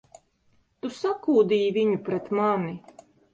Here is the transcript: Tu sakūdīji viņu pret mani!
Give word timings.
Tu 0.85 0.89
sakūdīji 0.95 1.67
viņu 1.77 2.01
pret 2.09 2.33
mani! 2.41 2.73